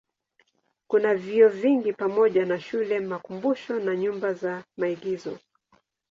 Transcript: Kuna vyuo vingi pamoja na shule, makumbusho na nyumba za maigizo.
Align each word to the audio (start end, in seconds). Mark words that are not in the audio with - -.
Kuna 0.87 1.15
vyuo 1.15 1.49
vingi 1.49 1.93
pamoja 1.93 2.45
na 2.45 2.59
shule, 2.61 2.99
makumbusho 2.99 3.79
na 3.79 3.95
nyumba 3.95 4.33
za 4.33 4.63
maigizo. 4.77 5.39